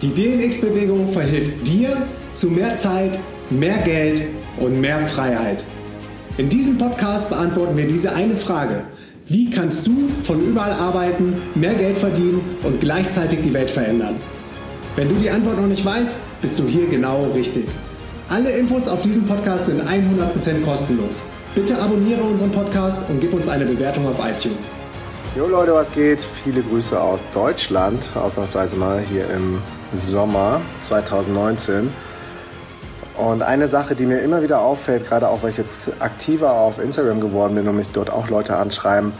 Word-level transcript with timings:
Die 0.00 0.14
DNX-Bewegung 0.14 1.08
verhilft 1.08 1.66
dir 1.66 2.06
zu 2.32 2.48
mehr 2.48 2.76
Zeit, 2.76 3.18
mehr 3.50 3.78
Geld 3.78 4.22
und 4.60 4.80
mehr 4.80 5.00
Freiheit. 5.08 5.64
In 6.36 6.48
diesem 6.48 6.78
Podcast 6.78 7.30
beantworten 7.30 7.76
wir 7.76 7.88
diese 7.88 8.12
eine 8.12 8.36
Frage. 8.36 8.84
Wie 9.26 9.50
kannst 9.50 9.88
du 9.88 10.08
von 10.22 10.40
überall 10.40 10.70
arbeiten, 10.70 11.42
mehr 11.56 11.74
Geld 11.74 11.98
verdienen 11.98 12.42
und 12.62 12.80
gleichzeitig 12.80 13.42
die 13.42 13.52
Welt 13.52 13.70
verändern? 13.72 14.14
Wenn 14.94 15.08
du 15.08 15.16
die 15.16 15.30
Antwort 15.30 15.56
noch 15.56 15.66
nicht 15.66 15.84
weißt, 15.84 16.20
bist 16.42 16.56
du 16.60 16.68
hier 16.68 16.86
genau 16.86 17.24
richtig. 17.34 17.64
Alle 18.28 18.50
Infos 18.52 18.86
auf 18.86 19.02
diesem 19.02 19.26
Podcast 19.26 19.66
sind 19.66 19.82
100% 19.82 20.62
kostenlos. 20.64 21.24
Bitte 21.56 21.76
abonniere 21.76 22.22
unseren 22.22 22.52
Podcast 22.52 23.02
und 23.10 23.18
gib 23.20 23.34
uns 23.34 23.48
eine 23.48 23.64
Bewertung 23.64 24.06
auf 24.06 24.20
iTunes. 24.20 24.70
Jo 25.36 25.48
Leute, 25.48 25.74
was 25.74 25.92
geht? 25.92 26.20
Viele 26.44 26.62
Grüße 26.62 27.00
aus 27.00 27.24
Deutschland, 27.34 28.06
ausnahmsweise 28.14 28.76
mal 28.76 29.00
hier 29.00 29.24
im 29.30 29.58
Sommer 29.94 30.60
2019. 30.82 31.92
Und 33.16 33.42
eine 33.42 33.66
Sache, 33.66 33.94
die 33.94 34.06
mir 34.06 34.20
immer 34.20 34.42
wieder 34.42 34.60
auffällt, 34.60 35.06
gerade 35.06 35.28
auch 35.28 35.42
weil 35.42 35.50
ich 35.50 35.56
jetzt 35.56 35.90
aktiver 35.98 36.52
auf 36.52 36.78
Instagram 36.78 37.20
geworden 37.20 37.54
bin 37.54 37.66
und 37.66 37.76
mich 37.76 37.88
dort 37.88 38.10
auch 38.10 38.28
Leute 38.28 38.56
anschreiben 38.56 39.12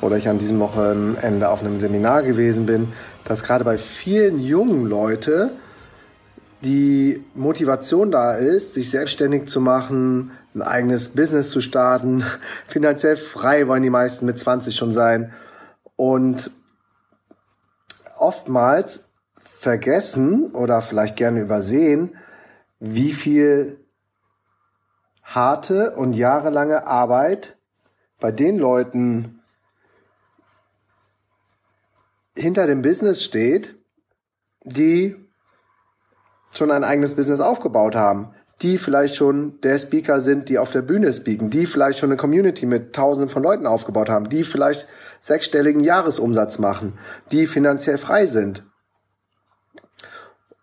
oder 0.00 0.16
ich 0.16 0.28
an 0.28 0.38
diesem 0.38 0.60
Wochenende 0.60 1.48
auf 1.48 1.60
einem 1.60 1.80
Seminar 1.80 2.22
gewesen 2.22 2.66
bin, 2.66 2.92
dass 3.24 3.42
gerade 3.42 3.64
bei 3.64 3.76
vielen 3.76 4.40
jungen 4.40 4.86
Leuten 4.86 5.50
die 6.62 7.24
Motivation 7.34 8.10
da 8.10 8.34
ist, 8.34 8.74
sich 8.74 8.90
selbstständig 8.90 9.48
zu 9.48 9.60
machen, 9.60 10.30
ein 10.54 10.62
eigenes 10.62 11.10
Business 11.10 11.50
zu 11.50 11.60
starten. 11.60 12.24
Finanziell 12.68 13.16
frei 13.16 13.66
wollen 13.66 13.82
die 13.82 13.90
meisten 13.90 14.26
mit 14.26 14.38
20 14.38 14.76
schon 14.76 14.92
sein. 14.92 15.32
Und 15.96 16.50
oftmals 18.18 19.09
vergessen 19.60 20.52
oder 20.52 20.80
vielleicht 20.80 21.16
gerne 21.16 21.40
übersehen, 21.40 22.16
wie 22.78 23.12
viel 23.12 23.84
harte 25.22 25.94
und 25.96 26.14
jahrelange 26.14 26.86
Arbeit 26.86 27.58
bei 28.20 28.32
den 28.32 28.56
Leuten 28.56 29.42
hinter 32.34 32.66
dem 32.66 32.80
Business 32.80 33.22
steht, 33.22 33.74
die 34.64 35.14
schon 36.52 36.70
ein 36.70 36.82
eigenes 36.82 37.14
Business 37.14 37.40
aufgebaut 37.40 37.94
haben, 37.94 38.34
die 38.62 38.78
vielleicht 38.78 39.14
schon 39.14 39.60
der 39.60 39.76
Speaker 39.76 40.22
sind, 40.22 40.48
die 40.48 40.58
auf 40.58 40.70
der 40.70 40.80
Bühne 40.80 41.12
speaken, 41.12 41.50
die 41.50 41.66
vielleicht 41.66 41.98
schon 41.98 42.08
eine 42.08 42.16
Community 42.16 42.64
mit 42.64 42.94
tausenden 42.94 43.28
von 43.28 43.42
Leuten 43.42 43.66
aufgebaut 43.66 44.08
haben, 44.08 44.30
die 44.30 44.42
vielleicht 44.42 44.88
sechsstelligen 45.20 45.84
Jahresumsatz 45.84 46.58
machen, 46.58 46.98
die 47.30 47.46
finanziell 47.46 47.98
frei 47.98 48.24
sind. 48.24 48.64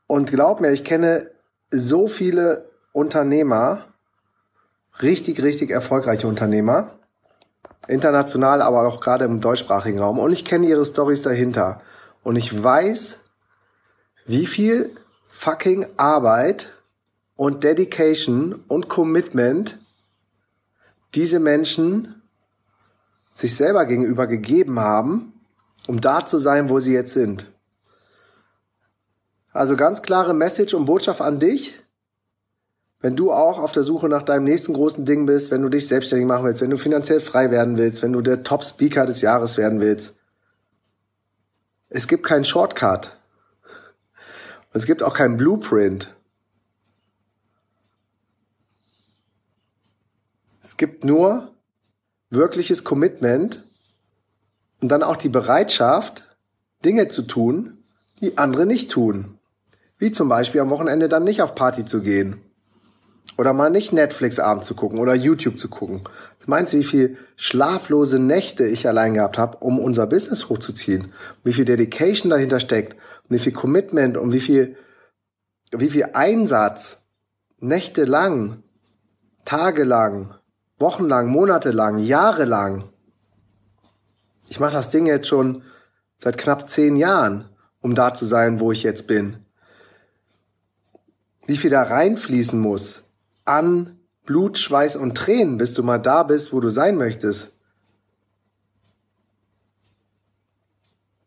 Und 0.07 0.31
glaub 0.31 0.61
mir, 0.61 0.71
ich 0.71 0.83
kenne 0.83 1.29
so 1.69 2.07
viele 2.07 2.69
Unternehmer, 2.93 3.85
richtig, 5.01 5.41
richtig 5.41 5.69
erfolgreiche 5.69 6.27
Unternehmer, 6.27 6.95
international, 7.87 8.61
aber 8.61 8.87
auch 8.87 9.01
gerade 9.01 9.25
im 9.25 9.41
deutschsprachigen 9.41 9.99
Raum. 9.99 10.19
Und 10.19 10.31
ich 10.31 10.45
kenne 10.45 10.67
ihre 10.67 10.85
Stories 10.85 11.21
dahinter. 11.21 11.81
Und 12.23 12.35
ich 12.35 12.63
weiß, 12.63 13.21
wie 14.25 14.47
viel 14.47 14.95
fucking 15.27 15.85
Arbeit 15.97 16.73
und 17.35 17.63
Dedication 17.63 18.63
und 18.67 18.89
Commitment 18.89 19.77
diese 21.15 21.39
Menschen 21.39 22.21
sich 23.33 23.55
selber 23.55 23.85
gegenüber 23.85 24.27
gegeben 24.27 24.79
haben, 24.79 25.33
um 25.87 26.01
da 26.01 26.25
zu 26.25 26.39
sein, 26.39 26.69
wo 26.69 26.79
sie 26.79 26.93
jetzt 26.93 27.13
sind. 27.13 27.45
Also 29.57 29.75
ganz 29.75 30.03
klare 30.03 30.35
Message 30.35 30.75
und 30.75 30.85
Botschaft 30.85 31.19
an 31.19 31.39
dich. 31.39 31.79
Wenn 32.99 33.15
du 33.15 33.31
auch 33.31 33.57
auf 33.57 33.71
der 33.71 33.81
Suche 33.81 34.07
nach 34.07 34.21
deinem 34.21 34.43
nächsten 34.43 34.73
großen 34.73 35.03
Ding 35.03 35.25
bist, 35.25 35.49
wenn 35.49 35.63
du 35.63 35.69
dich 35.69 35.87
selbstständig 35.87 36.27
machen 36.27 36.45
willst, 36.45 36.61
wenn 36.61 36.69
du 36.69 36.77
finanziell 36.77 37.19
frei 37.19 37.49
werden 37.49 37.75
willst, 37.75 38.03
wenn 38.03 38.13
du 38.13 38.21
der 38.21 38.43
Top-Speaker 38.43 39.07
des 39.07 39.21
Jahres 39.21 39.57
werden 39.57 39.79
willst. 39.79 40.19
Es 41.89 42.07
gibt 42.07 42.23
keinen 42.23 42.45
Shortcut. 42.45 43.17
Und 44.73 44.79
es 44.79 44.85
gibt 44.85 45.01
auch 45.01 45.15
keinen 45.15 45.37
Blueprint. 45.37 46.15
Es 50.61 50.77
gibt 50.77 51.03
nur 51.03 51.51
wirkliches 52.29 52.83
Commitment 52.83 53.63
und 54.81 54.89
dann 54.89 55.01
auch 55.01 55.15
die 55.15 55.29
Bereitschaft, 55.29 56.37
Dinge 56.85 57.07
zu 57.07 57.23
tun, 57.23 57.83
die 58.21 58.37
andere 58.37 58.67
nicht 58.67 58.91
tun. 58.91 59.36
Wie 59.97 60.11
zum 60.11 60.29
Beispiel 60.29 60.61
am 60.61 60.69
Wochenende 60.69 61.09
dann 61.09 61.23
nicht 61.23 61.41
auf 61.41 61.55
Party 61.55 61.85
zu 61.85 62.01
gehen. 62.01 62.41
Oder 63.37 63.53
mal 63.53 63.69
nicht 63.69 63.93
Netflix 63.93 64.39
abend 64.39 64.63
zu 64.63 64.73
gucken 64.73 64.99
oder 64.99 65.13
YouTube 65.13 65.59
zu 65.59 65.69
gucken. 65.69 66.01
Meinst 66.45 66.73
du, 66.73 66.77
wie 66.77 66.83
viel 66.83 67.17
schlaflose 67.35 68.19
Nächte 68.19 68.65
ich 68.65 68.87
allein 68.87 69.15
gehabt 69.15 69.37
habe, 69.37 69.57
um 69.57 69.79
unser 69.79 70.07
Business 70.07 70.49
hochzuziehen? 70.49 71.13
wie 71.43 71.53
viel 71.53 71.65
Dedication 71.65 72.29
dahinter 72.29 72.59
steckt? 72.59 72.95
Wie 73.27 73.39
viel 73.39 73.51
Commitment 73.51 74.17
und 74.17 74.31
wie 74.31 74.39
viel, 74.39 74.77
wie 75.71 75.89
viel 75.89 76.09
Einsatz 76.13 77.05
nächtelang, 77.59 78.63
tagelang, 79.43 80.35
wochenlang, 80.79 81.27
monatelang, 81.27 81.97
jahrelang. 81.97 82.89
Ich 84.47 84.59
mache 84.59 84.73
das 84.73 84.89
Ding 84.89 85.05
jetzt 85.05 85.27
schon 85.27 85.63
seit 86.17 86.37
knapp 86.37 86.69
zehn 86.69 86.95
Jahren, 86.95 87.49
um 87.81 87.93
da 87.93 88.13
zu 88.13 88.25
sein, 88.25 88.59
wo 88.59 88.71
ich 88.71 88.83
jetzt 88.83 89.07
bin 89.07 89.46
wie 91.47 91.57
viel 91.57 91.71
da 91.71 91.81
reinfließen 91.81 92.59
muss 92.59 93.05
an 93.45 93.99
Blut, 94.25 94.57
Schweiß 94.57 94.97
und 94.97 95.15
Tränen, 95.15 95.57
bis 95.57 95.73
du 95.73 95.81
mal 95.81 95.97
da 95.97 96.23
bist, 96.23 96.53
wo 96.53 96.59
du 96.59 96.69
sein 96.69 96.97
möchtest. 96.97 97.53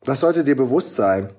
Das 0.03 0.21
sollte 0.21 0.45
dir 0.45 0.57
bewusst 0.57 0.95
sein. 0.95 1.31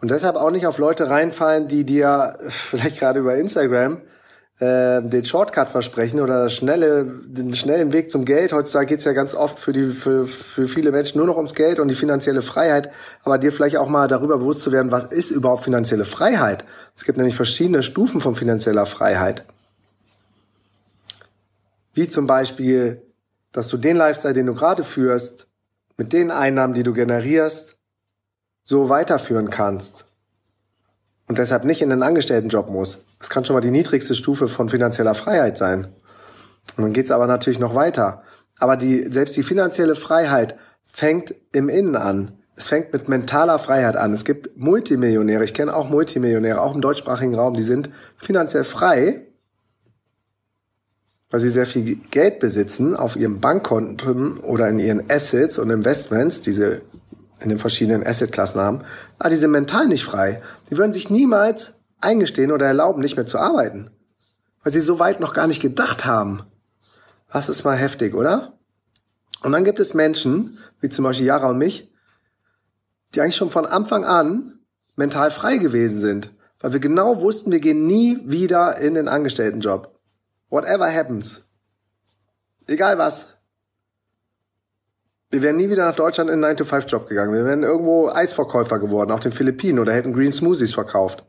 Und 0.00 0.10
deshalb 0.10 0.36
auch 0.36 0.50
nicht 0.50 0.66
auf 0.66 0.78
Leute 0.78 1.08
reinfallen, 1.08 1.68
die 1.68 1.84
dir 1.84 2.38
vielleicht 2.48 2.98
gerade 2.98 3.20
über 3.20 3.36
Instagram 3.36 4.02
äh, 4.60 5.00
den 5.00 5.24
Shortcut 5.24 5.70
versprechen 5.70 6.20
oder 6.20 6.44
das 6.44 6.52
schnelle, 6.52 7.06
den 7.06 7.54
schnellen 7.54 7.94
Weg 7.94 8.10
zum 8.10 8.26
Geld. 8.26 8.52
Heutzutage 8.52 8.88
geht's 8.88 9.04
ja 9.04 9.14
ganz 9.14 9.34
oft 9.34 9.58
für, 9.58 9.72
die, 9.72 9.86
für, 9.86 10.26
für 10.26 10.68
viele 10.68 10.92
Menschen 10.92 11.16
nur 11.16 11.26
noch 11.26 11.36
ums 11.36 11.54
Geld 11.54 11.78
und 11.78 11.88
die 11.88 11.94
finanzielle 11.94 12.42
Freiheit, 12.42 12.90
aber 13.24 13.38
dir 13.38 13.52
vielleicht 13.52 13.78
auch 13.78 13.88
mal 13.88 14.06
darüber 14.06 14.36
bewusst 14.36 14.60
zu 14.60 14.70
werden, 14.70 14.90
was 14.90 15.06
ist 15.06 15.30
überhaupt 15.30 15.64
finanzielle 15.64 16.04
Freiheit? 16.04 16.64
Es 16.94 17.04
gibt 17.04 17.16
nämlich 17.16 17.36
verschiedene 17.36 17.82
Stufen 17.82 18.20
von 18.20 18.34
finanzieller 18.34 18.84
Freiheit. 18.84 19.46
Wie 21.94 22.08
zum 22.08 22.26
Beispiel, 22.26 23.02
dass 23.52 23.68
du 23.68 23.78
den 23.78 23.96
Lifestyle, 23.96 24.34
den 24.34 24.46
du 24.46 24.54
gerade 24.54 24.84
führst, 24.84 25.48
mit 25.96 26.12
den 26.12 26.30
Einnahmen, 26.30 26.74
die 26.74 26.82
du 26.82 26.92
generierst, 26.92 27.76
so 28.64 28.90
weiterführen 28.90 29.48
kannst 29.48 30.04
und 31.30 31.38
deshalb 31.38 31.64
nicht 31.64 31.80
in 31.80 31.90
den 31.90 32.02
Angestelltenjob 32.02 32.70
muss. 32.70 33.04
Das 33.20 33.30
kann 33.30 33.44
schon 33.44 33.54
mal 33.54 33.60
die 33.60 33.70
niedrigste 33.70 34.16
Stufe 34.16 34.48
von 34.48 34.68
finanzieller 34.68 35.14
Freiheit 35.14 35.56
sein. 35.56 35.86
Und 36.76 36.82
dann 36.82 36.92
geht's 36.92 37.12
aber 37.12 37.28
natürlich 37.28 37.60
noch 37.60 37.76
weiter. 37.76 38.24
Aber 38.58 38.76
die, 38.76 39.06
selbst 39.12 39.36
die 39.36 39.44
finanzielle 39.44 39.94
Freiheit 39.94 40.56
fängt 40.92 41.36
im 41.52 41.68
Innen 41.68 41.94
an. 41.94 42.32
Es 42.56 42.66
fängt 42.66 42.92
mit 42.92 43.08
mentaler 43.08 43.60
Freiheit 43.60 43.94
an. 43.94 44.12
Es 44.12 44.24
gibt 44.24 44.56
Multimillionäre, 44.56 45.44
ich 45.44 45.54
kenne 45.54 45.72
auch 45.72 45.88
Multimillionäre, 45.88 46.60
auch 46.60 46.74
im 46.74 46.80
deutschsprachigen 46.80 47.36
Raum, 47.36 47.54
die 47.54 47.62
sind 47.62 47.90
finanziell 48.16 48.64
frei, 48.64 49.20
weil 51.30 51.38
sie 51.38 51.50
sehr 51.50 51.66
viel 51.66 51.94
Geld 52.10 52.40
besitzen 52.40 52.96
auf 52.96 53.14
ihren 53.14 53.38
Bankkonten 53.38 54.38
oder 54.38 54.68
in 54.68 54.80
ihren 54.80 55.08
Assets 55.08 55.60
und 55.60 55.70
Investments, 55.70 56.40
diese 56.40 56.82
in 57.40 57.48
den 57.48 57.58
verschiedenen 57.58 58.06
Assetklassen 58.06 58.60
haben, 58.60 58.82
aber 59.18 59.30
die 59.30 59.36
sind 59.36 59.50
mental 59.50 59.86
nicht 59.88 60.04
frei. 60.04 60.42
Die 60.70 60.76
würden 60.76 60.92
sich 60.92 61.10
niemals 61.10 61.80
eingestehen 62.00 62.52
oder 62.52 62.66
erlauben, 62.66 63.00
nicht 63.00 63.16
mehr 63.16 63.26
zu 63.26 63.38
arbeiten. 63.38 63.90
Weil 64.62 64.72
sie 64.72 64.80
so 64.80 64.98
weit 64.98 65.20
noch 65.20 65.32
gar 65.32 65.46
nicht 65.46 65.62
gedacht 65.62 66.04
haben. 66.04 66.42
Das 67.32 67.48
ist 67.48 67.64
mal 67.64 67.76
heftig, 67.76 68.14
oder? 68.14 68.58
Und 69.42 69.52
dann 69.52 69.64
gibt 69.64 69.80
es 69.80 69.94
Menschen, 69.94 70.58
wie 70.80 70.88
zum 70.88 71.04
Beispiel 71.04 71.26
Jara 71.26 71.50
und 71.50 71.58
mich, 71.58 71.90
die 73.14 73.20
eigentlich 73.20 73.36
schon 73.36 73.50
von 73.50 73.66
Anfang 73.66 74.04
an 74.04 74.60
mental 74.96 75.30
frei 75.30 75.56
gewesen 75.56 75.98
sind. 75.98 76.30
Weil 76.60 76.74
wir 76.74 76.80
genau 76.80 77.20
wussten, 77.22 77.50
wir 77.50 77.60
gehen 77.60 77.86
nie 77.86 78.18
wieder 78.24 78.76
in 78.78 78.94
den 78.94 79.08
Angestelltenjob. 79.08 79.98
Whatever 80.50 80.92
happens. 80.92 81.50
Egal 82.66 82.98
was. 82.98 83.39
Wir 85.30 85.42
wären 85.42 85.56
nie 85.56 85.70
wieder 85.70 85.84
nach 85.84 85.94
Deutschland 85.94 86.28
in 86.28 86.42
einen 86.42 86.56
9-to-5-Job 86.56 87.08
gegangen. 87.08 87.32
Wir 87.32 87.44
wären 87.44 87.62
irgendwo 87.62 88.08
Eisverkäufer 88.08 88.80
geworden, 88.80 89.12
auf 89.12 89.20
den 89.20 89.30
Philippinen 89.30 89.78
oder 89.78 89.92
hätten 89.92 90.12
Green 90.12 90.32
Smoothies 90.32 90.74
verkauft. 90.74 91.22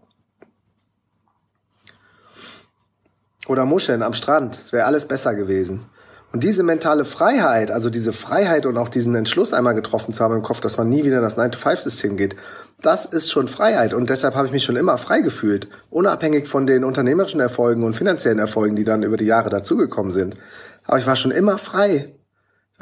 Oder 3.48 3.66
Muscheln 3.66 4.02
am 4.02 4.14
Strand. 4.14 4.56
Es 4.56 4.74
wäre 4.74 4.86
alles 4.86 5.08
besser 5.08 5.36
gewesen. 5.36 5.86
Und 6.32 6.44
diese 6.44 6.64
mentale 6.64 7.06
Freiheit, 7.06 7.70
also 7.70 7.90
diese 7.90 8.14
Freiheit 8.14 8.66
und 8.66 8.78
auch 8.78 8.90
diesen 8.90 9.14
Entschluss 9.14 9.54
einmal 9.54 9.76
getroffen 9.76 10.14
zu 10.14 10.24
haben 10.24 10.36
im 10.36 10.44
Kopf, 10.44 10.62
dass 10.62 10.78
man 10.78 10.90
nie 10.90 11.04
wieder 11.04 11.18
in 11.18 11.24
das 11.24 11.38
9-to-5-System 11.38 12.18
geht, 12.18 12.36
das 12.82 13.06
ist 13.06 13.30
schon 13.30 13.48
Freiheit 13.48 13.94
und 13.94 14.10
deshalb 14.10 14.34
habe 14.34 14.48
ich 14.48 14.54
mich 14.54 14.64
schon 14.64 14.78
immer 14.78 14.98
frei 14.98 15.20
gefühlt, 15.20 15.68
unabhängig 15.92 16.48
von 16.48 16.66
den 16.66 16.84
unternehmerischen 16.84 17.42
Erfolgen 17.42 17.84
und 17.84 17.94
finanziellen 17.94 18.40
Erfolgen, 18.40 18.76
die 18.76 18.86
dann 18.86 19.04
über 19.04 19.18
die 19.18 19.26
Jahre 19.26 19.50
dazugekommen 19.50 20.12
sind. 20.12 20.38
Aber 20.86 20.98
ich 20.98 21.06
war 21.06 21.18
schon 21.18 21.32
immer 21.32 21.58
frei. 21.60 22.16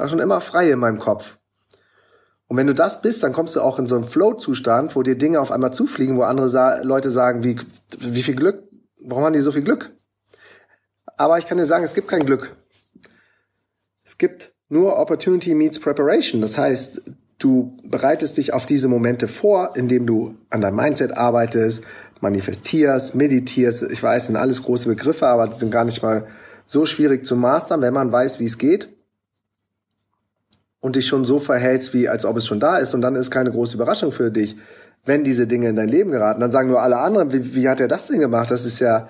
War 0.00 0.08
schon 0.08 0.18
immer 0.18 0.40
frei 0.40 0.70
in 0.70 0.78
meinem 0.78 0.98
Kopf. 0.98 1.36
Und 2.46 2.56
wenn 2.56 2.66
du 2.66 2.72
das 2.72 3.02
bist, 3.02 3.22
dann 3.22 3.34
kommst 3.34 3.54
du 3.54 3.60
auch 3.60 3.78
in 3.78 3.84
so 3.86 3.96
einen 3.96 4.04
Flow-Zustand, 4.04 4.96
wo 4.96 5.02
dir 5.02 5.14
Dinge 5.14 5.38
auf 5.38 5.52
einmal 5.52 5.74
zufliegen, 5.74 6.16
wo 6.16 6.22
andere 6.22 6.48
sa 6.48 6.80
Leute 6.82 7.10
sagen, 7.10 7.44
wie, 7.44 7.58
wie 7.98 8.22
viel 8.22 8.34
Glück, 8.34 8.62
warum 8.98 9.24
haben 9.24 9.34
die 9.34 9.42
so 9.42 9.52
viel 9.52 9.60
Glück? 9.60 9.90
Aber 11.18 11.36
ich 11.36 11.46
kann 11.46 11.58
dir 11.58 11.66
sagen, 11.66 11.84
es 11.84 11.92
gibt 11.92 12.08
kein 12.08 12.24
Glück. 12.24 12.56
Es 14.02 14.16
gibt 14.16 14.54
nur 14.70 14.98
Opportunity 14.98 15.54
meets 15.54 15.78
Preparation. 15.78 16.40
Das 16.40 16.56
heißt, 16.56 17.02
du 17.38 17.76
bereitest 17.84 18.38
dich 18.38 18.54
auf 18.54 18.64
diese 18.64 18.88
Momente 18.88 19.28
vor, 19.28 19.76
indem 19.76 20.06
du 20.06 20.34
an 20.48 20.62
deinem 20.62 20.76
Mindset 20.76 21.18
arbeitest, 21.18 21.84
manifestierst, 22.22 23.14
meditierst. 23.14 23.82
Ich 23.82 24.02
weiß, 24.02 24.28
sind 24.28 24.36
alles 24.36 24.62
große 24.62 24.88
Begriffe, 24.88 25.26
aber 25.26 25.46
die 25.46 25.56
sind 25.56 25.70
gar 25.70 25.84
nicht 25.84 26.02
mal 26.02 26.26
so 26.66 26.86
schwierig 26.86 27.26
zu 27.26 27.36
mastern, 27.36 27.82
wenn 27.82 27.92
man 27.92 28.10
weiß, 28.10 28.40
wie 28.40 28.46
es 28.46 28.56
geht 28.56 28.96
und 30.80 30.96
dich 30.96 31.06
schon 31.06 31.24
so 31.24 31.38
verhältst, 31.38 31.94
wie 31.94 32.08
als 32.08 32.24
ob 32.24 32.36
es 32.36 32.46
schon 32.46 32.60
da 32.60 32.78
ist 32.78 32.94
und 32.94 33.02
dann 33.02 33.14
ist 33.14 33.30
keine 33.30 33.50
große 33.50 33.74
Überraschung 33.74 34.12
für 34.12 34.30
dich, 34.30 34.56
wenn 35.04 35.24
diese 35.24 35.46
Dinge 35.46 35.68
in 35.68 35.76
dein 35.76 35.88
Leben 35.88 36.10
geraten. 36.10 36.40
Dann 36.40 36.52
sagen 36.52 36.68
nur 36.68 36.82
alle 36.82 36.98
anderen, 36.98 37.32
wie, 37.32 37.54
wie 37.54 37.68
hat 37.68 37.80
er 37.80 37.88
das 37.88 38.08
denn 38.08 38.20
gemacht? 38.20 38.50
Das 38.50 38.64
ist 38.64 38.80
ja, 38.80 39.08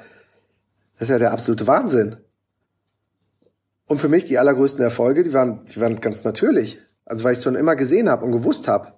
das 0.94 1.02
ist 1.02 1.10
ja 1.10 1.18
der 1.18 1.32
absolute 1.32 1.66
Wahnsinn. 1.66 2.16
Und 3.86 4.00
für 4.00 4.08
mich 4.08 4.24
die 4.24 4.38
allergrößten 4.38 4.82
Erfolge, 4.82 5.24
die 5.24 5.32
waren, 5.32 5.64
die 5.64 5.80
waren 5.80 6.00
ganz 6.00 6.22
natürlich. 6.24 6.78
Also 7.04 7.24
weil 7.24 7.32
ich 7.32 7.38
es 7.38 7.44
schon 7.44 7.56
immer 7.56 7.74
gesehen 7.74 8.08
habe 8.08 8.24
und 8.24 8.32
gewusst 8.32 8.68
habe. 8.68 8.92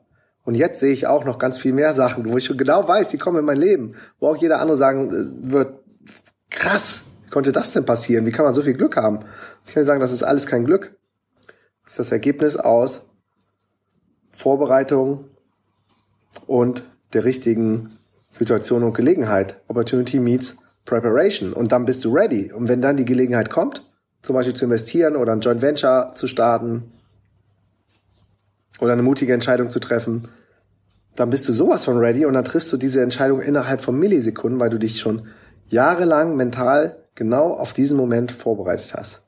Und 0.45 0.55
jetzt 0.55 0.81
sehe 0.81 0.93
ich 0.93 1.07
auch 1.07 1.25
noch 1.25 1.39
ganz 1.39 1.57
viel 1.57 1.73
mehr 1.73 1.93
Sachen, 1.93 2.31
wo 2.31 2.37
ich 2.37 2.45
schon 2.45 2.59
genau 2.59 2.87
weiß, 2.87 3.09
die 3.09 3.19
kommen 3.19 3.39
in 3.39 3.45
mein 3.45 3.59
Leben. 3.59 3.95
Wo 4.19 4.29
auch 4.29 4.37
jeder 4.37 4.61
andere 4.61 4.77
sagen 4.77 5.11
äh, 5.47 5.53
wird, 5.53 5.75
krass, 6.51 7.03
wie 7.25 7.31
konnte 7.31 7.53
das 7.53 7.73
denn 7.73 7.87
passieren? 7.87 8.27
Wie 8.27 8.33
kann 8.33 8.45
man 8.45 8.55
so 8.55 8.63
viel 8.63 8.75
Glück 8.75 8.97
haben? 8.97 9.21
Ich 9.67 9.73
kann 9.73 9.87
sagen, 9.87 10.01
das 10.01 10.13
ist 10.13 10.23
alles 10.23 10.47
kein 10.47 10.65
Glück. 10.65 10.97
Ist 11.87 11.99
das 11.99 12.13
Ergebnis 12.13 12.57
aus 12.57 13.09
Vorbereitung 14.31 15.25
und 16.47 16.91
der 17.13 17.25
richtigen 17.25 17.91
Situation 18.31 18.83
und 18.83 18.95
Gelegenheit. 18.95 19.61
Opportunity 19.69 20.19
meets 20.19 20.57
Preparation. 20.85 21.53
Und 21.53 21.71
dann 21.71 21.85
bist 21.85 22.05
du 22.05 22.13
ready. 22.13 22.51
Und 22.51 22.69
wenn 22.69 22.81
dann 22.81 22.97
die 22.97 23.05
Gelegenheit 23.05 23.51
kommt, 23.51 23.85
zum 24.23 24.35
Beispiel 24.35 24.55
zu 24.55 24.65
investieren 24.65 25.17
oder 25.17 25.33
ein 25.33 25.41
Joint 25.41 25.63
Venture 25.63 26.13
zu 26.15 26.27
starten 26.27 26.93
oder 28.81 28.93
eine 28.93 29.03
mutige 29.03 29.35
Entscheidung 29.35 29.71
zu 29.71 29.81
treffen, 29.81 30.29
dann 31.15 31.31
bist 31.31 31.47
du 31.49 31.53
sowas 31.53 31.85
von 31.85 31.99
ready 31.99 32.25
und 32.25 32.33
dann 32.33 32.45
triffst 32.45 32.73
du 32.73 32.79
diese 32.79 33.03
Entscheidung 33.03 33.41
innerhalb 33.41 33.83
von 33.83 33.99
Millisekunden, 33.99 34.59
weil 34.59 34.71
du 34.71 34.79
dich 34.79 34.99
schon 34.99 35.27
jahrelang 35.69 36.37
mental 36.37 36.97
genau 37.15 37.53
auf 37.53 37.75
diesen 37.75 37.99
Moment 37.99 38.33
vorbereitet 38.33 38.95
hast. 38.95 39.21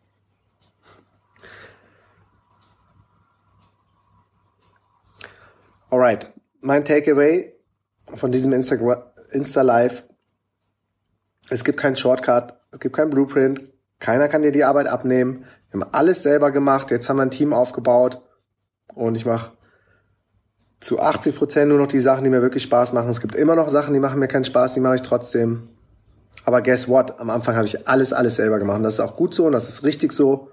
Alright, 5.94 6.32
mein 6.61 6.85
Takeaway 6.85 7.55
von 8.17 8.32
diesem 8.32 8.52
Insta, 8.52 8.75
Insta 9.31 9.62
Live. 9.62 10.02
Es 11.50 11.62
gibt 11.62 11.79
keinen 11.79 11.96
Shortcut, 11.96 12.55
es 12.73 12.81
gibt 12.81 12.96
keinen 12.96 13.11
Blueprint, 13.11 13.73
keiner 14.00 14.26
kann 14.26 14.43
dir 14.43 14.50
die 14.50 14.64
Arbeit 14.64 14.88
abnehmen. 14.88 15.44
Wir 15.70 15.81
haben 15.81 15.88
alles 15.93 16.25
selber 16.25 16.50
gemacht. 16.50 16.91
Jetzt 16.91 17.08
haben 17.08 17.19
wir 17.19 17.23
ein 17.23 17.31
Team 17.31 17.52
aufgebaut 17.52 18.23
und 18.96 19.14
ich 19.14 19.25
mache 19.25 19.52
zu 20.81 20.99
80 20.99 21.37
Prozent 21.37 21.69
nur 21.69 21.79
noch 21.79 21.87
die 21.87 22.00
Sachen, 22.00 22.25
die 22.25 22.31
mir 22.31 22.43
wirklich 22.43 22.64
Spaß 22.64 22.93
machen. 22.93 23.08
Es 23.08 23.20
gibt 23.20 23.37
immer 23.37 23.55
noch 23.55 23.69
Sachen, 23.69 23.94
die 23.94 24.00
machen 24.00 24.19
mir 24.19 24.26
keinen 24.26 24.44
Spaß, 24.44 24.75
die 24.75 24.81
mache 24.81 24.97
ich 24.97 25.02
trotzdem. 25.02 25.69
Aber 26.44 26.61
guess 26.61 26.88
what? 26.88 27.20
Am 27.20 27.31
Anfang 27.31 27.55
habe 27.55 27.67
ich 27.67 27.87
alles, 27.87 28.12
alles 28.12 28.35
selber 28.35 28.58
gemacht. 28.58 28.79
Und 28.79 28.82
das 28.82 28.94
ist 28.94 29.00
auch 29.00 29.14
gut 29.14 29.32
so 29.32 29.47
und 29.47 29.52
das 29.52 29.69
ist 29.69 29.85
richtig 29.85 30.12
so. 30.12 30.50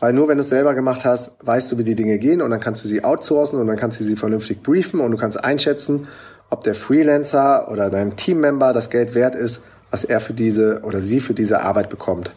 Weil 0.00 0.14
nur 0.14 0.28
wenn 0.28 0.38
du 0.38 0.40
es 0.40 0.48
selber 0.48 0.74
gemacht 0.74 1.04
hast, 1.04 1.46
weißt 1.46 1.70
du, 1.70 1.78
wie 1.78 1.84
die 1.84 1.94
Dinge 1.94 2.18
gehen 2.18 2.40
und 2.40 2.50
dann 2.50 2.60
kannst 2.60 2.82
du 2.84 2.88
sie 2.88 3.04
outsourcen 3.04 3.60
und 3.60 3.66
dann 3.66 3.76
kannst 3.76 4.00
du 4.00 4.04
sie 4.04 4.16
vernünftig 4.16 4.62
briefen 4.62 5.00
und 5.00 5.10
du 5.10 5.18
kannst 5.18 5.42
einschätzen, 5.44 6.08
ob 6.48 6.64
der 6.64 6.74
Freelancer 6.74 7.70
oder 7.70 7.90
dein 7.90 8.16
Teammember 8.16 8.72
das 8.72 8.90
Geld 8.90 9.14
wert 9.14 9.34
ist, 9.34 9.66
was 9.90 10.04
er 10.04 10.20
für 10.20 10.32
diese 10.32 10.80
oder 10.82 11.00
sie 11.00 11.20
für 11.20 11.34
diese 11.34 11.60
Arbeit 11.60 11.90
bekommt. 11.90 12.34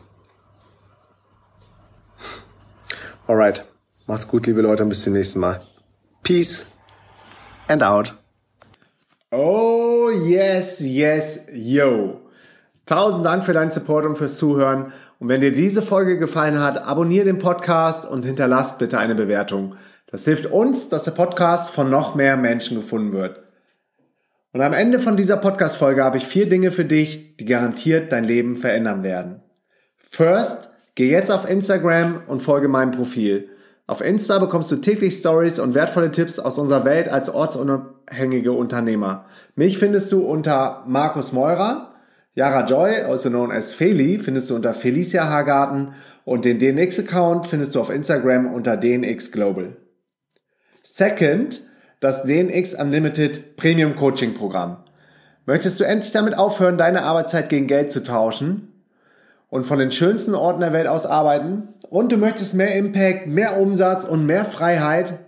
Alright. 3.28 3.66
Macht's 4.06 4.28
gut, 4.28 4.46
liebe 4.46 4.62
Leute, 4.62 4.84
und 4.84 4.90
bis 4.90 5.04
zum 5.04 5.14
nächsten 5.14 5.40
Mal. 5.40 5.62
Peace 6.24 6.66
and 7.70 7.82
out. 7.82 8.16
Oh, 9.32 10.10
yes, 10.10 10.82
yes, 10.82 11.40
yo. 11.54 12.20
Tausend 12.86 13.26
Dank 13.26 13.46
für 13.46 13.54
deinen 13.54 13.72
Support 13.72 14.06
und 14.06 14.18
fürs 14.18 14.38
Zuhören. 14.38 14.92
Und 15.24 15.30
wenn 15.30 15.40
dir 15.40 15.54
diese 15.54 15.82
Folge 15.82 16.18
gefallen 16.18 16.60
hat, 16.60 16.86
abonniere 16.86 17.24
den 17.24 17.40
Podcast 17.40 18.06
und 18.06 18.26
hinterlass 18.26 18.78
bitte 18.78 18.98
eine 18.98 19.16
Bewertung. 19.16 19.76
Das 20.06 20.26
hilft 20.26 20.48
uns, 20.48 20.90
dass 20.90 21.06
der 21.06 21.12
Podcast 21.12 21.70
von 21.70 21.90
noch 21.90 22.14
mehr 22.14 22.36
Menschen 22.36 22.76
gefunden 22.76 23.14
wird. 23.14 23.42
Und 24.52 24.60
am 24.60 24.74
Ende 24.74 25.00
von 25.00 25.16
dieser 25.16 25.38
Podcast-Folge 25.38 26.04
habe 26.04 26.18
ich 26.18 26.26
vier 26.26 26.50
Dinge 26.50 26.72
für 26.72 26.84
dich, 26.84 27.38
die 27.38 27.46
garantiert 27.46 28.12
dein 28.12 28.26
Leben 28.26 28.58
verändern 28.58 29.02
werden. 29.02 29.42
First, 29.96 30.72
geh 30.96 31.10
jetzt 31.10 31.32
auf 31.32 31.50
Instagram 31.50 32.24
und 32.28 32.42
folge 32.42 32.68
meinem 32.68 32.92
Profil. 32.92 33.48
Auf 33.88 34.02
Insta 34.02 34.40
bekommst 34.40 34.74
du 34.74 34.76
täglich 34.76 35.16
Stories 35.16 35.58
und 35.58 35.74
wertvolle 35.74 36.12
Tipps 36.12 36.38
aus 36.38 36.58
unserer 36.58 36.84
Welt 36.84 37.08
als 37.08 37.30
ortsunabhängige 37.30 38.52
Unternehmer. 38.52 39.24
Mich 39.56 39.78
findest 39.78 40.12
du 40.12 40.26
unter 40.26 40.84
Markus 40.86 41.32
Meurer. 41.32 41.93
Yara 42.36 42.66
Joy, 42.66 43.04
also 43.06 43.30
known 43.30 43.52
as 43.52 43.74
Feli, 43.74 44.18
findest 44.18 44.50
du 44.50 44.56
unter 44.56 44.74
Felicia 44.74 45.30
Hagarten 45.30 45.94
und 46.26 46.46
den 46.46 46.58
DNX-Account 46.58 47.48
findest 47.48 47.76
du 47.76 47.80
auf 47.80 47.90
Instagram 47.90 48.52
unter 48.52 48.76
DNX 48.76 49.32
Global. 49.32 49.76
Second, 50.82 51.62
das 52.00 52.24
DNX 52.24 52.74
Unlimited 52.74 53.56
Premium 53.56 53.96
Coaching 53.96 54.34
Programm. 54.34 54.78
Möchtest 55.46 55.80
du 55.80 55.84
endlich 55.84 56.12
damit 56.12 56.38
aufhören, 56.38 56.78
deine 56.78 57.04
Arbeitszeit 57.04 57.50
gegen 57.50 57.68
Geld 57.68 57.92
zu 57.92 58.04
tauschen 58.04 58.74
und 59.50 59.66
von 59.66 59.78
den 59.78 59.92
schönsten 59.92 60.34
Orten 60.34 60.62
der 60.62 60.74
Welt 60.74 60.88
aus 60.88 61.06
arbeiten 61.06 61.68
und 61.90 62.12
du 62.12 62.18
möchtest 62.18 62.56
mehr 62.56 62.76
Impact, 62.76 63.28
mehr 63.28 63.60
Umsatz 63.60 64.06
und 64.06 64.26
mehr 64.26 64.46
Freiheit 64.46 65.20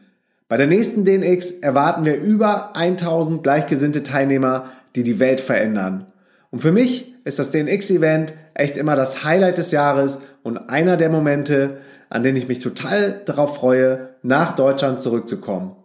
Bei 0.48 0.56
der 0.56 0.66
nächsten 0.66 1.04
DNX 1.04 1.50
erwarten 1.50 2.04
wir 2.04 2.20
über 2.20 2.76
1000 2.76 3.42
gleichgesinnte 3.42 4.02
Teilnehmer, 4.02 4.70
die 4.94 5.02
die 5.02 5.18
Welt 5.18 5.40
verändern. 5.40 6.12
Und 6.50 6.60
für 6.60 6.70
mich 6.70 7.14
ist 7.25 7.38
das 7.38 7.50
DNX-Event 7.50 8.34
echt 8.54 8.76
immer 8.76 8.94
das 8.94 9.25
Highlight 9.25 9.58
des 9.58 9.72
Jahres 9.72 10.20
und 10.42 10.70
einer 10.70 10.96
der 10.96 11.08
Momente, 11.08 11.78
an 12.08 12.22
denen 12.22 12.36
ich 12.36 12.46
mich 12.46 12.60
total 12.60 13.22
darauf 13.25 13.56
freue, 13.56 14.10
nach 14.22 14.54
Deutschland 14.54 15.00
zurückzukommen. 15.00 15.76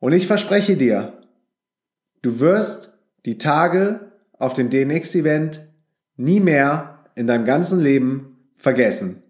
Und 0.00 0.12
ich 0.12 0.26
verspreche 0.26 0.76
dir, 0.76 1.21
du 2.22 2.40
wirst 2.40 2.92
die 3.26 3.38
Tage 3.38 4.12
auf 4.38 4.54
dem 4.54 4.70
DNX-Event 4.70 5.68
nie 6.16 6.40
mehr 6.40 7.04
in 7.14 7.26
deinem 7.26 7.44
ganzen 7.44 7.78
Leben 7.80 8.38
vergessen. 8.56 9.22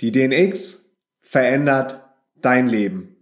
Die 0.00 0.12
DNX 0.12 0.84
verändert 1.20 2.04
dein 2.40 2.68
Leben. 2.68 3.16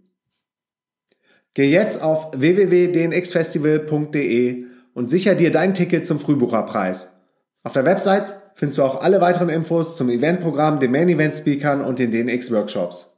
Geh 1.53 1.69
jetzt 1.71 2.01
auf 2.01 2.31
www.dnxfestival.de 2.35 4.65
und 4.93 5.09
sicher 5.09 5.35
dir 5.35 5.51
dein 5.51 5.73
Ticket 5.73 6.05
zum 6.05 6.19
Frühbucherpreis. 6.19 7.11
Auf 7.63 7.71
der 7.73 7.85
Website 7.85 8.35
findest 8.55 8.77
du 8.77 8.83
auch 8.83 9.01
alle 9.01 9.19
weiteren 9.21 9.49
Infos 9.49 9.97
zum 9.97 10.09
Eventprogramm, 10.09 10.79
den 10.79 10.91
Main 10.91 11.09
Event 11.09 11.35
Speakern 11.35 11.81
und 11.81 11.99
den 11.99 12.11
DNX 12.11 12.51
Workshops. 12.51 13.11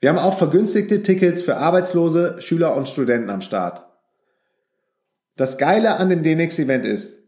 Wir 0.00 0.10
haben 0.10 0.18
auch 0.18 0.36
vergünstigte 0.36 1.02
Tickets 1.02 1.42
für 1.42 1.56
Arbeitslose, 1.56 2.36
Schüler 2.40 2.76
und 2.76 2.88
Studenten 2.88 3.30
am 3.30 3.40
Start. 3.40 3.86
Das 5.36 5.58
Geile 5.58 5.96
an 5.96 6.08
dem 6.08 6.22
DNX 6.22 6.58
Event 6.58 6.84
ist, 6.84 7.22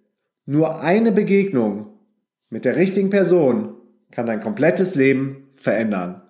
nur 0.47 0.81
eine 0.81 1.13
Begegnung 1.13 1.99
mit 2.51 2.65
der 2.65 2.77
richtigen 2.77 3.11
Person 3.11 3.77
kann 4.11 4.27
dein 4.27 4.41
komplettes 4.41 4.95
Leben 4.95 5.49
verändern. 5.57 6.23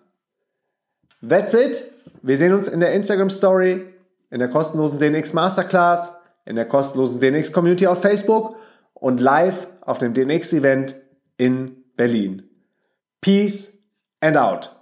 That's 1.26 1.54
it. 1.54 1.90
Wir 2.22 2.36
sehen 2.36 2.52
uns 2.52 2.68
in 2.68 2.80
der 2.80 2.92
Instagram 2.92 3.30
Story, 3.30 3.86
in 4.30 4.38
der 4.38 4.48
kostenlosen 4.48 4.98
DNX 4.98 5.32
Masterclass, 5.32 6.12
in 6.46 6.56
der 6.56 6.66
kostenlosen 6.66 7.20
DNX 7.20 7.52
Community 7.52 7.86
auf 7.86 8.00
Facebook 8.00 8.56
und 8.94 9.20
live 9.20 9.66
auf 9.80 9.98
dem 9.98 10.14
DNX 10.14 10.52
Event 10.52 10.96
in 11.36 11.84
Berlin. 11.96 12.48
Peace 13.20 13.72
and 14.20 14.36
out. 14.36 14.74